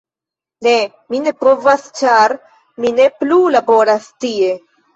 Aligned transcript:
"Ne. 0.67 0.71
Mi 1.15 1.19
ne 1.25 1.33
povas 1.41 1.85
ĉar 2.01 2.35
mi 2.87 2.95
ne 2.99 3.07
plu 3.21 3.39
laboras 3.59 4.13
tie. 4.27 4.53